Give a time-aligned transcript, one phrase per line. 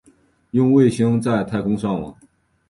[0.49, 2.17] 用卫星在太空上网